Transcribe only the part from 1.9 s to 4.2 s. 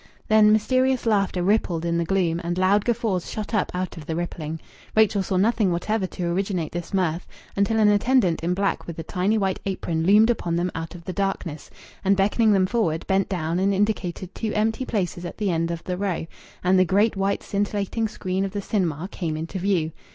the gloom, and loud guffaws shot up out of the